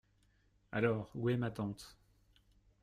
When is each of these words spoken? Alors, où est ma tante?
Alors, 0.71 1.11
où 1.13 1.29
est 1.29 1.37
ma 1.37 1.51
tante? 1.51 1.95